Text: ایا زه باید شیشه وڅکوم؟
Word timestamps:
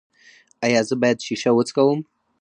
ایا 0.65 0.81
زه 0.87 0.95
باید 1.01 1.19
شیشه 1.25 1.51
وڅکوم؟ 1.53 1.99